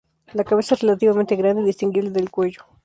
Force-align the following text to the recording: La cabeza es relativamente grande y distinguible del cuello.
La 0.33 0.43
cabeza 0.43 0.73
es 0.73 0.81
relativamente 0.81 1.35
grande 1.35 1.61
y 1.61 1.65
distinguible 1.65 2.09
del 2.09 2.31
cuello. 2.31 2.63